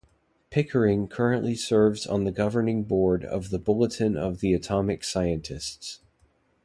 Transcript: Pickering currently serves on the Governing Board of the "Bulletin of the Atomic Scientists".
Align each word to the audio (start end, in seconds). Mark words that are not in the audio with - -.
Pickering 0.49 1.07
currently 1.07 1.53
serves 1.53 2.07
on 2.07 2.23
the 2.23 2.31
Governing 2.31 2.85
Board 2.85 3.23
of 3.23 3.51
the 3.51 3.59
"Bulletin 3.59 4.17
of 4.17 4.39
the 4.39 4.51
Atomic 4.55 5.03
Scientists". 5.03 5.99